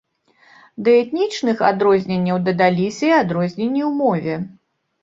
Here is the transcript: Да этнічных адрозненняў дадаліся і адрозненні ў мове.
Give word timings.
Да 0.87 0.95
этнічных 1.01 1.61
адрозненняў 1.69 2.41
дадаліся 2.49 3.05
і 3.13 3.17
адрозненні 3.23 3.81
ў 3.89 3.91
мове. 4.05 4.35